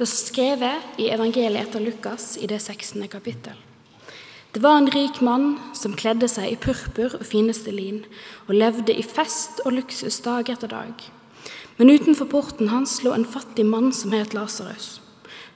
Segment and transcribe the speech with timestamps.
[0.00, 3.02] Det er skrevet i evangeliet etter Lukas i det 16.
[3.12, 3.52] kapittel.
[4.54, 7.98] Det var en rik mann som kledde seg i purpur og fineste lin,
[8.48, 11.04] og levde i fest og luksus dag etter dag.
[11.76, 15.02] Men utenfor porten hans lå en fattig mann som het Lasarus,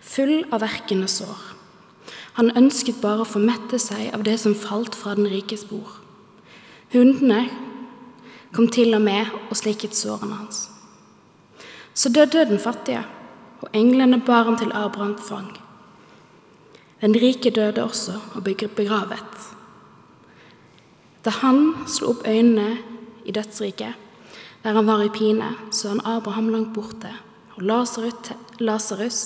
[0.04, 1.40] full av verkende sår.
[2.36, 6.02] Han ønsket bare å få mette seg av det som falt fra den rikes bord.
[6.92, 7.46] Hundene
[8.52, 10.66] kom til og med og slikket sårene hans.
[11.96, 13.06] Så døde den fattige,
[13.60, 15.52] og englene bar ham til Abrahams fang.
[17.00, 19.50] Den rike døde også og ble begravet.
[21.24, 22.78] Da han slo opp øynene
[23.24, 23.94] i dødsriket,
[24.64, 27.12] der han var i pine, så han Abraham langt borte
[27.56, 27.62] og
[28.58, 29.20] Lasarus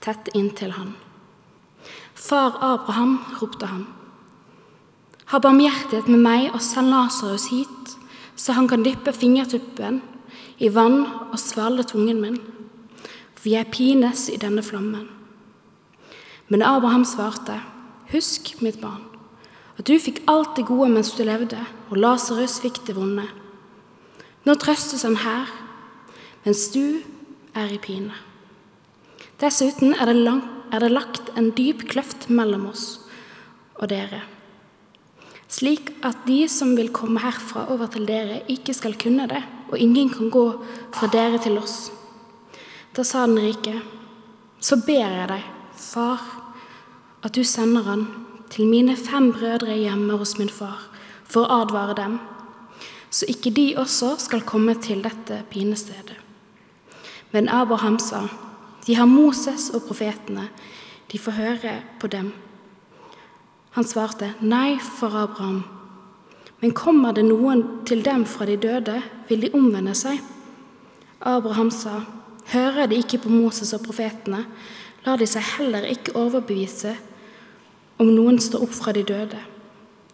[0.00, 0.94] tett inntil han.
[2.14, 3.86] Far Abraham, ropte han.
[5.26, 7.96] Ha barmhjertighet med meg og send Lasarus hit,
[8.36, 10.00] så han kan dyppe fingertuppen
[10.58, 12.38] i vann og svelge tungen min,
[13.36, 15.06] for jeg pines i denne flammen.
[16.48, 17.60] Men Abraham svarte,
[18.12, 19.02] Husk, mitt barn,
[19.76, 21.58] at du fikk alt det gode mens du levde,
[21.90, 23.26] og Lasarus fikk det vonde.
[24.46, 25.50] Nå trøstes han her,
[26.46, 27.02] mens du
[27.56, 28.14] er i pine.
[29.42, 32.86] Dessuten er det, lang, er det lagt en dyp kløft mellom oss
[33.76, 34.22] og dere,
[35.52, 39.76] slik at de som vil komme herfra over til dere, ikke skal kunne det, og
[39.82, 40.46] ingen kan gå
[40.94, 41.90] fra dere til oss.
[42.96, 43.74] Da sa den rike,
[44.60, 46.22] så ber jeg deg, far,
[47.20, 48.06] at du sender han
[48.48, 50.86] til mine fem brødre hjemme hos min far,
[51.28, 52.16] for å advare dem,
[53.12, 56.16] så ikke de også skal komme til dette pinestedet.
[57.34, 58.24] Men Abraham sa,
[58.86, 60.48] de har Moses og profetene,
[61.12, 62.32] de får høre på dem.
[63.76, 65.64] Han svarte, nei for Abraham,
[66.62, 70.22] men kommer det noen til dem fra de døde, vil de omvende seg.
[71.20, 72.00] Abraham sa,
[72.52, 74.44] hører de ikke på Moses og profetene,
[75.06, 76.96] lar de seg heller ikke overbevise
[78.02, 79.38] om noen står opp fra de døde.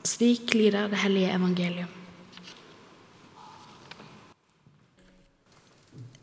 [0.06, 1.91] Slik lyder det hellige evangelium.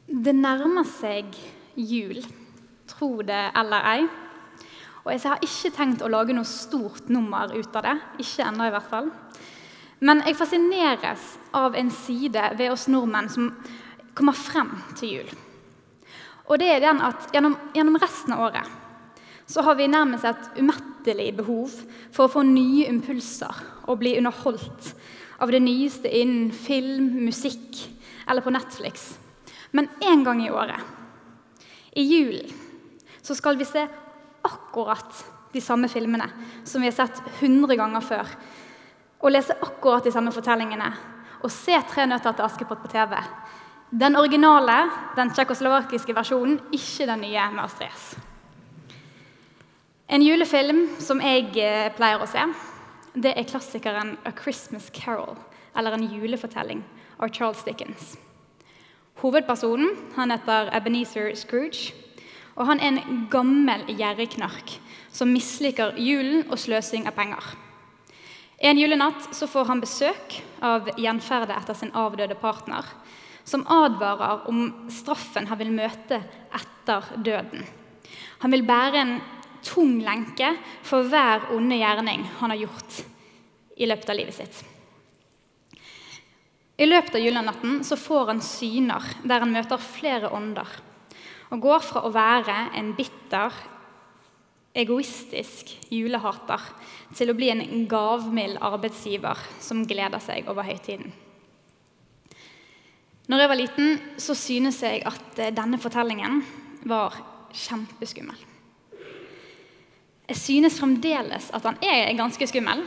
[0.09, 1.35] Det nærmer seg
[1.79, 2.19] jul,
[2.89, 4.07] tro det eller ei.
[5.05, 7.95] Og jeg har ikke tenkt å lage noe stort nummer ut av det.
[8.25, 9.11] Ikke ennå, i hvert fall.
[10.03, 13.53] Men jeg fascineres av en side ved oss nordmenn som
[14.15, 15.31] kommer frem til jul.
[16.49, 18.75] Og det er den at gjennom, gjennom resten av året
[19.49, 21.73] så har vi nærmest et umettelig behov
[22.13, 24.91] for å få nye impulser og bli underholdt
[25.41, 27.79] av det nyeste innen film, musikk
[28.29, 29.15] eller på Netflix.
[29.73, 30.77] Men én gang i året,
[31.97, 32.53] i julen,
[33.25, 33.87] så skal vi se
[34.45, 35.23] akkurat
[35.53, 36.29] de samme filmene
[36.63, 38.29] som vi har sett 100 ganger før.
[39.19, 40.93] Og lese akkurat de samme fortellingene.
[41.41, 43.17] Og se 'Tre nøtter til Askepott' på TV.
[43.89, 48.03] Den originale, den tsjekkoslovakiske versjonen, ikke den nye med Astrid S.
[50.09, 52.43] En julefilm som jeg eh, pleier å se,
[53.17, 55.37] det er klassikeren 'A Christmas Carol',
[55.75, 56.83] eller en julefortelling
[57.17, 58.13] av Charles Dickens.
[59.23, 61.93] Hovedpersonen han heter Ebenezer Scrooge,
[62.55, 64.77] og han er en gammel gjerrigknark
[65.09, 67.41] som misliker julen og sløsing av penger.
[68.61, 72.85] En julenatt så får han besøk av gjenferdet etter sin avdøde partner,
[73.49, 76.21] som advarer om straffen han vil møte
[76.53, 77.65] etter døden.
[78.43, 79.15] Han vil bære en
[79.65, 80.53] tung lenke
[80.87, 82.99] for hver onde gjerning han har gjort
[83.79, 84.59] i løpet av livet sitt.
[86.79, 90.69] I løpet av julenatten får han syner der han møter flere ånder.
[91.49, 93.55] Og går fra å være en bitter,
[94.79, 96.61] egoistisk julehater
[97.17, 101.09] til å bli en gavmild arbeidsgiver som gleder seg over høytiden.
[103.29, 106.39] Når jeg var liten, så synes jeg at denne fortellingen
[106.89, 107.13] var
[107.53, 108.37] kjempeskummel.
[110.29, 112.81] Jeg synes fremdeles at han er ganske skummel,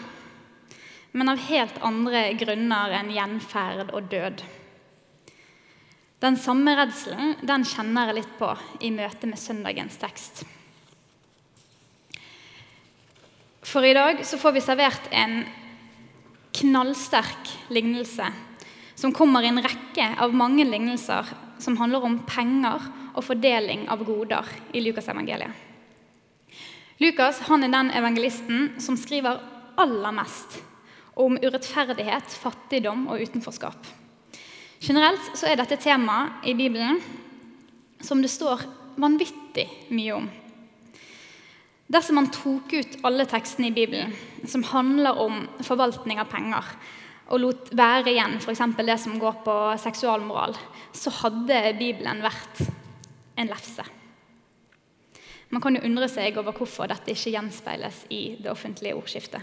[1.12, 4.42] men av helt andre grunner enn gjenferd og død.
[6.22, 8.50] Den samme redselen den kjenner jeg litt på
[8.82, 10.44] i møte med søndagens tekst.
[13.66, 15.44] For i dag så får vi servert en
[16.54, 18.26] knallsterk lignelse
[18.94, 21.28] som kommer i en rekke av mange lignelser
[21.62, 25.52] som handler om penger og fordeling av goder i Lukasevangeliet.
[27.02, 29.40] Lukas han er den evangelisten som skriver
[29.80, 30.60] aller mest
[31.18, 33.88] om urettferdighet, fattigdom og utenforskap.
[34.82, 37.00] Generelt så er dette temaet i Bibelen
[38.02, 38.64] som det står
[39.00, 40.30] vanvittig mye om.
[41.92, 44.14] Dersom man tok ut alle tekstene i Bibelen
[44.48, 46.64] som handler om forvaltning av penger,
[47.32, 48.60] og lot være igjen f.eks.
[48.76, 50.54] det som går på seksualmoral,
[50.92, 52.62] så hadde Bibelen vært
[53.40, 53.86] en lefse.
[55.52, 59.42] Man kan jo undre seg over hvorfor dette ikke gjenspeiles i det offentlige ordskiftet.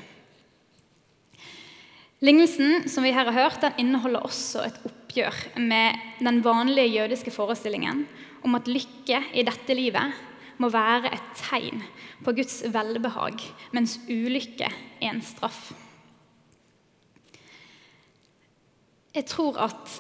[2.26, 7.32] Lignelsen som vi her har hørt, den inneholder også et oppgjør med den vanlige jødiske
[7.32, 8.04] forestillingen
[8.44, 10.18] om at lykke i dette livet
[10.60, 11.84] må være et tegn
[12.26, 13.40] på Guds velbehag,
[13.72, 15.70] mens ulykke er en straff.
[19.16, 19.96] Jeg tror at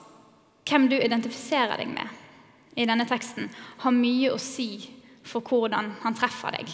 [0.69, 3.49] hvem du identifiserer deg med i denne teksten,
[3.81, 4.77] har mye å si
[5.25, 6.69] for hvordan han treffer deg.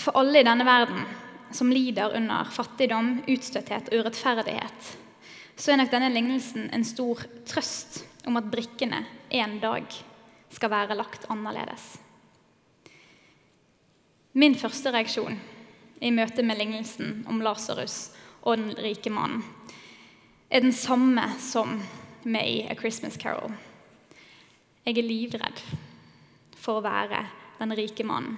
[0.00, 1.04] For alle i denne verden
[1.52, 4.88] som lider under fattigdom, utstøthet og urettferdighet,
[5.56, 9.02] så er nok denne lignelsen en stor trøst om at brikkene
[9.36, 9.84] en dag
[10.52, 11.84] skal være lagt annerledes.
[14.32, 15.36] Min første reaksjon
[16.00, 19.44] i møte med lignelsen om Lasarus og den rike mannen
[20.52, 21.78] er den samme som
[22.24, 23.52] med i A Christmas Carol.
[24.84, 25.62] Jeg er livredd
[26.60, 27.22] for å være
[27.56, 28.36] den rike mannen,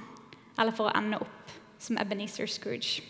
[0.55, 3.03] eller for å ende opp som Ebenezer Scrooge.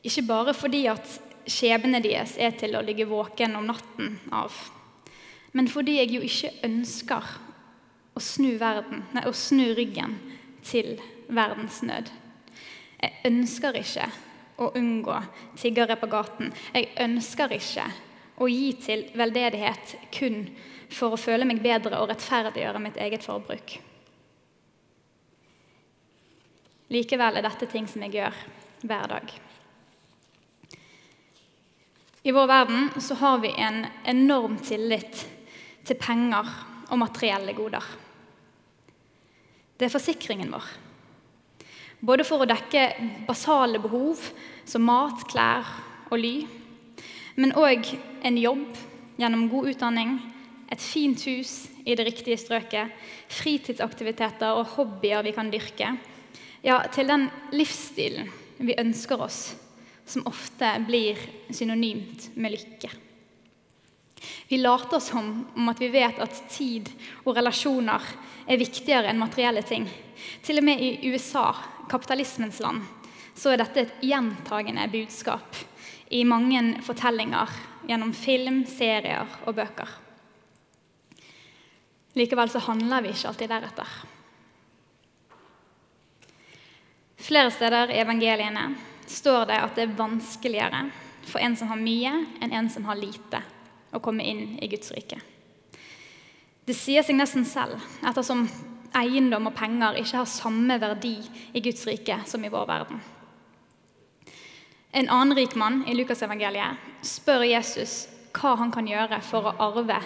[0.00, 1.18] Ikke bare fordi at
[1.50, 4.56] skjebnen deres er til å ligge våken om natten av,
[5.52, 7.30] men fordi jeg jo ikke ønsker
[8.16, 10.16] å snu, verden, nei, å snu ryggen
[10.64, 10.94] til
[11.28, 12.08] verdens nød.
[13.00, 14.08] Jeg ønsker ikke
[14.60, 15.16] å unngå
[15.58, 16.52] tiggere på gaten.
[16.74, 17.86] Jeg ønsker ikke
[18.40, 20.42] å gi til veldedighet kun
[20.90, 23.76] for å føle meg bedre og rettferdiggjøre mitt eget forbruk.
[26.90, 28.38] Likevel er dette ting som jeg gjør
[28.82, 29.32] hver dag.
[32.22, 35.22] I vår verden så har vi en enorm tillit
[35.86, 36.48] til penger
[36.90, 37.84] og materielle goder.
[39.78, 40.66] Det er forsikringen vår.
[42.00, 42.86] Både for å dekke
[43.28, 44.22] basale behov
[44.68, 45.68] som mat, klær
[46.08, 46.34] og ly,
[47.36, 47.86] men òg
[48.26, 48.78] en jobb
[49.20, 50.16] gjennom god utdanning,
[50.70, 52.94] et fint hus i det riktige strøket,
[53.32, 55.94] fritidsaktiviteter og hobbyer vi kan dyrke,
[56.64, 58.28] ja, til den livsstilen
[58.60, 59.42] vi ønsker oss,
[60.08, 61.20] som ofte blir
[61.52, 62.90] synonymt med lykke.
[64.48, 66.90] Vi later som om at vi vet at tid
[67.24, 68.04] og relasjoner
[68.46, 69.86] er viktigere enn materielle ting.
[70.44, 71.48] Til og med i USA,
[71.90, 72.84] kapitalismens land,
[73.34, 75.56] så er dette et gjentagende budskap
[76.10, 77.52] i mange fortellinger
[77.88, 79.88] gjennom film, serier og bøker.
[82.18, 83.92] Likevel så handler vi ikke alltid deretter.
[87.20, 88.72] Flere steder i evangeliene
[89.06, 90.82] står det at det er vanskeligere
[91.28, 92.12] for en som har mye,
[92.42, 93.42] enn en som har lite,
[93.92, 95.20] å komme inn i Guds rike.
[96.66, 98.44] Det sier seg nesten selv, ettersom
[98.96, 101.16] eiendom og penger ikke har samme verdi
[101.54, 103.00] i Guds rike som i vår verden.
[104.90, 110.00] En annen rik mann i Lukasevangeliet spør Jesus hva han kan gjøre for å arve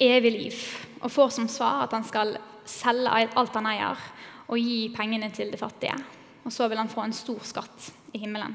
[0.00, 0.64] evig liv,
[1.04, 2.34] og får som svar at han skal
[2.68, 4.00] selge alt han eier,
[4.48, 5.96] og gi pengene til de fattige
[6.44, 8.54] og så vil han få en stor skatt i himmelen.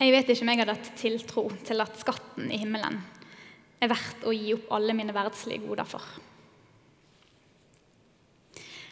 [0.00, 2.96] Jeg vet ikke om jeg hadde hatt tiltro til at skatten i himmelen
[3.80, 6.04] er verdt å gi opp alle mine verdslige goder for.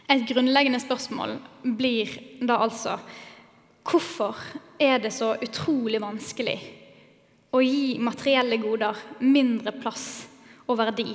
[0.08, 1.34] Et grunnleggende spørsmål
[1.78, 2.12] blir
[2.44, 2.98] da altså
[3.88, 4.36] hvorfor
[4.80, 6.56] er det så utrolig vanskelig
[7.56, 10.08] å gi materielle goder mindre plass
[10.66, 11.14] og verdi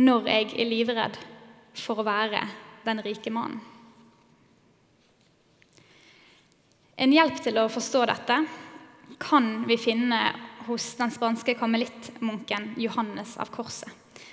[0.00, 1.16] når jeg er livredd
[1.80, 2.42] for å være
[2.84, 3.62] den rike mannen?
[7.00, 8.36] En hjelp til å forstå dette
[9.18, 10.20] kan vi finne
[10.66, 13.90] hos den spanske kamelittmunken Johannes av Korset,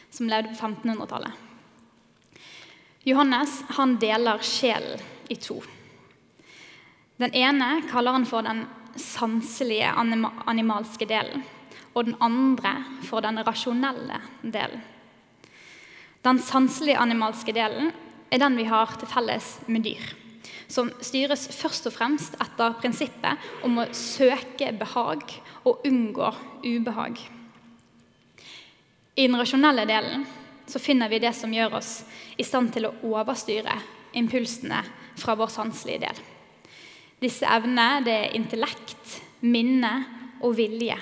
[0.10, 1.32] som levde på 1500-tallet.
[3.04, 5.58] Johannes han deler sjelen i to.
[7.18, 8.64] Den ene kaller han for den
[8.96, 9.90] sanselige
[10.46, 11.44] animalske delen,
[11.94, 12.76] og den andre
[13.08, 14.82] for den rasjonelle delen.
[16.22, 17.92] Den sanselige animalske delen
[18.32, 20.21] er den vi har til felles med dyr
[20.72, 25.26] som styres først og fremst etter prinsippet om å søke behag
[25.68, 26.32] og unngå
[26.64, 27.20] ubehag.
[29.16, 30.24] I den rasjonelle delen
[30.72, 31.92] så finner vi det som gjør oss
[32.40, 33.76] i stand til å overstyre
[34.18, 34.80] impulsene
[35.20, 36.22] fra vår sanselige del.
[37.22, 39.92] Disse evnene det er intellekt, minne
[40.42, 40.96] og vilje.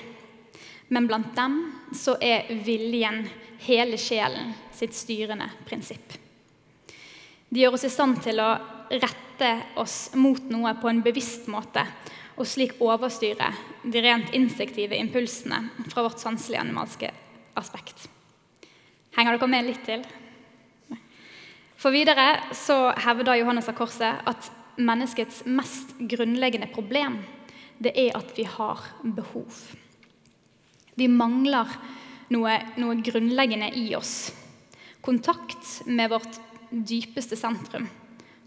[0.90, 1.62] Men blant dem
[1.96, 3.22] så er viljen
[3.68, 6.18] hele sjelen sitt styrende prinsipp.
[7.50, 8.52] De gjør oss i stand til å
[8.90, 9.29] rette
[9.80, 11.86] oss mot noe på en bevisst måte,
[12.40, 13.50] og slik overstyre
[13.84, 17.12] de rent instinktive impulsene fra vårt sanselige animalske
[17.60, 18.08] aspekt.
[19.18, 20.06] Henger dere med litt til?
[21.80, 27.20] For videre så hevder Johannes av Korset at menneskets mest grunnleggende problem
[27.80, 29.56] det er at vi har behov.
[31.00, 31.72] Vi mangler
[32.36, 34.34] noe, noe grunnleggende i oss.
[35.02, 37.88] Kontakt med vårt dypeste sentrum,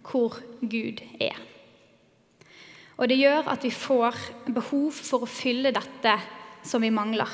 [0.07, 1.39] hvor Gud er.
[3.01, 4.19] Og det gjør at vi får
[4.53, 6.15] behov for å fylle dette
[6.67, 7.31] som vi mangler.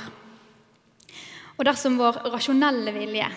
[1.59, 3.29] Og dersom vår rasjonelle vilje,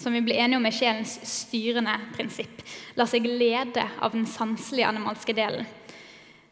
[0.00, 2.62] som vi blir enige om er sjelens styrende prinsipp,
[2.96, 5.68] lar seg lede av den sanselige animalske delen,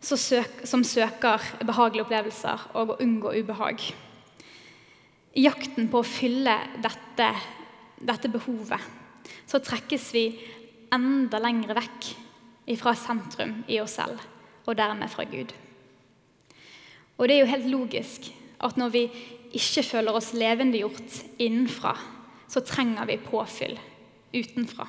[0.04, 3.80] som søker behagelige opplevelser og å unngå ubehag
[5.32, 7.30] I jakten på å fylle dette,
[8.04, 8.84] dette behovet
[9.48, 10.26] så trekkes vi
[10.92, 12.10] enda lenger vekk
[12.80, 14.20] fra sentrum i oss selv,
[14.64, 15.52] og dermed fra Gud.
[17.18, 18.32] Og det er jo helt logisk
[18.64, 19.04] at når vi
[19.54, 21.94] ikke føler oss levendegjort innenfra,
[22.48, 23.76] så trenger vi påfyll
[24.34, 24.86] utenfra.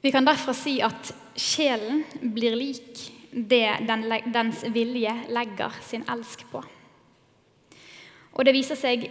[0.00, 6.46] Vi kan derfor si at sjelen blir lik det den, dens vilje legger sin elsk
[6.50, 6.62] på.
[8.32, 9.04] Og det viser seg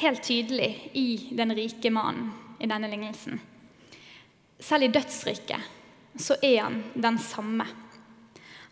[0.00, 3.38] helt tydelig i den rike mannen i denne lignelsen.
[4.60, 5.72] Selv i dødsriket
[6.20, 7.66] så er han den samme.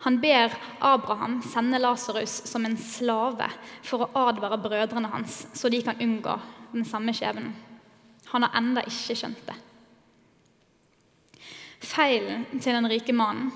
[0.05, 0.53] Han ber
[0.85, 3.49] Abraham sende Lasarus som en slave
[3.85, 6.35] for å advare brødrene hans, så de kan unngå
[6.75, 7.55] den samme skjebnen.
[8.33, 9.57] Han har enda ikke skjønt det.
[11.85, 13.53] Feilen til den rike mannen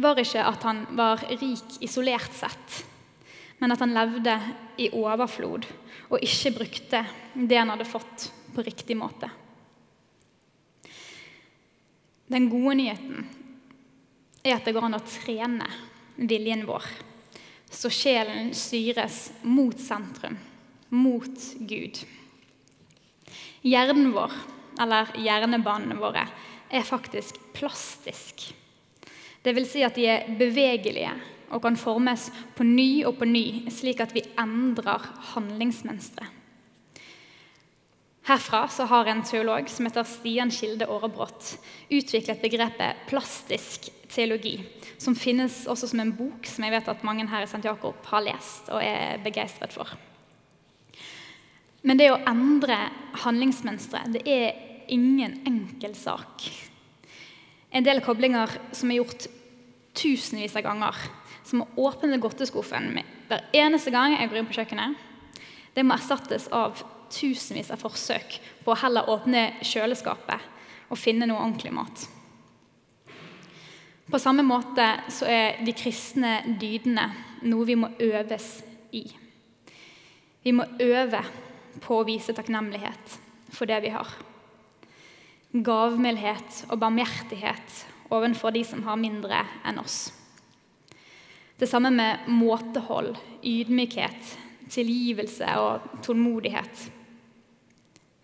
[0.00, 2.82] var ikke at han var rik isolert sett,
[3.60, 4.36] men at han levde
[4.80, 5.64] i overflod
[6.10, 7.02] og ikke brukte
[7.34, 9.28] det han hadde fått, på riktig måte.
[12.26, 13.26] Den gode nyheten
[14.42, 15.66] er at det går an å trene
[16.16, 16.84] viljen vår,
[17.70, 20.38] så sjelen styres mot sentrum,
[20.88, 22.00] mot Gud.
[23.66, 24.34] Hjernen vår,
[24.82, 26.26] eller hjernebanene våre,
[26.70, 28.48] er faktisk plastisk.
[29.42, 31.12] Det vil si at de er bevegelige
[31.54, 35.04] og kan formes på ny og på ny, slik at vi endrer
[35.34, 36.26] handlingsmønstre.
[38.26, 41.52] Herfra så har en teolog som heter Stian Kilde Aarebrot
[41.94, 44.56] utviklet begrepet plastisk teologi,
[44.98, 47.62] som finnes også som en bok som jeg vet at mange her i St.
[47.62, 49.92] Jakob har lest og er begeistret for.
[51.86, 52.80] Men det å endre
[53.22, 54.58] handlingsmønstre det er
[54.90, 56.48] ingen enkel sak.
[57.70, 59.28] En del koblinger som er gjort
[59.94, 60.98] tusenvis av ganger,
[61.46, 62.90] som å åpne godteskuffen
[63.30, 64.98] hver eneste gang jeg går inn på kjøkkenet,
[65.78, 70.52] det må erstattes av tusenvis av forsøk på å heller åpne kjøleskapet
[70.90, 72.06] og finne noe ordentlig mat.
[74.06, 77.08] På samme måte så er de kristne dydene
[77.50, 78.60] noe vi må øves
[78.94, 79.02] i.
[80.46, 81.24] Vi må øve
[81.82, 83.16] på å vise takknemlighet
[83.50, 84.12] for det vi har.
[85.50, 87.82] Gavmildhet og barmhjertighet
[88.14, 90.12] overfor de som har mindre enn oss.
[91.58, 94.36] Det samme med måtehold, ydmykhet,
[94.70, 96.90] tilgivelse og tålmodighet.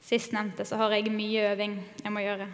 [0.03, 2.49] Sistnevnte så har jeg mye øving jeg må gjøre.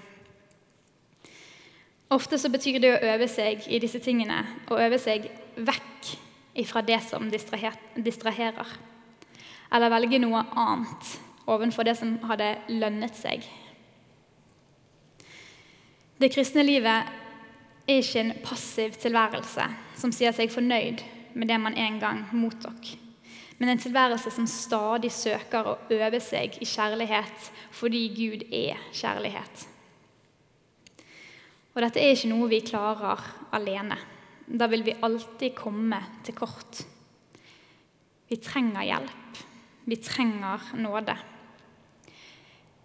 [2.13, 4.41] Ofte så betyr det å øve seg i disse tingene
[4.73, 6.13] å øve seg vekk
[6.59, 8.69] ifra det som distraherer.
[9.73, 11.17] Eller velge noe annet
[11.49, 13.45] ovenfor det som hadde lønnet seg.
[16.19, 17.13] Det kristne livet
[17.89, 19.69] er ikke en passiv tilværelse
[20.01, 21.05] som sier seg fornøyd
[21.39, 22.89] med det man en gang mottok,
[23.59, 29.65] men en tilværelse som stadig søker å øve seg i kjærlighet fordi Gud er kjærlighet.
[31.75, 33.21] Og dette er ikke noe vi klarer
[33.55, 33.99] alene.
[34.49, 36.81] Da vil vi alltid komme til kort.
[38.29, 39.43] Vi trenger hjelp.
[39.89, 41.15] Vi trenger nåde.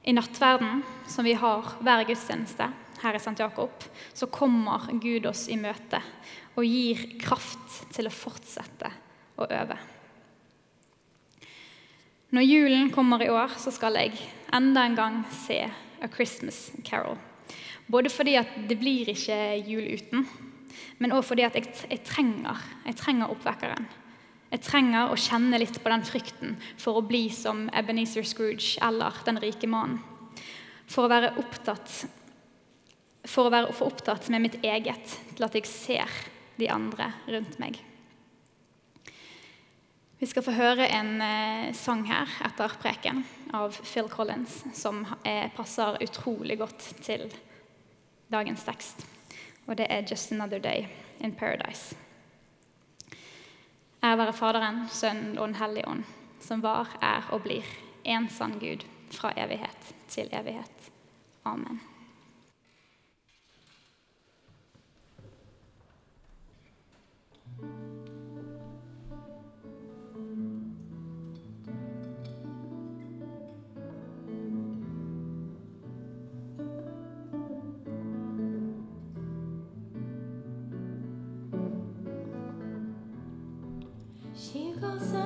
[0.04, 2.68] I nattverden, som vi har hver gudstjeneste,
[3.04, 3.36] her i St.
[3.40, 6.00] Jakob, så kommer Gud oss i møte
[6.56, 8.92] og gir kraft til å fortsette
[9.40, 9.80] å øve.
[12.34, 14.16] Når julen kommer i år, så skal jeg
[14.54, 15.60] enda en gang se
[16.02, 17.20] A Christmas Carol.
[17.86, 19.38] Både fordi at det blir ikke
[19.68, 20.26] jul uten,
[20.98, 23.86] men òg fordi at jeg, jeg, trenger, jeg trenger oppvekkeren.
[24.54, 29.22] Jeg trenger å kjenne litt på den frykten for å bli som Ebenezer Scrooge eller
[29.30, 30.02] den rike mannen.
[30.90, 32.04] For å være opptatt
[33.30, 36.22] for å være for opptatt med mitt eget til at jeg ser
[36.58, 37.78] de andre rundt meg.
[40.24, 43.18] Vi skal få høre en eh, sang her etter preken
[43.52, 47.26] av Phil Collins som eh, passer utrolig godt til
[48.32, 49.04] dagens tekst.
[49.68, 50.88] Og det er 'Just Another Day
[51.20, 51.92] in Paradise'.
[54.04, 56.04] Ære være Faderen, Sønnen og Den hellige ånd,
[56.40, 57.68] som var, er og blir
[58.06, 60.92] en sann Gud fra evighet til evighet.
[61.46, 61.93] Amen.
[84.84, 85.23] Cause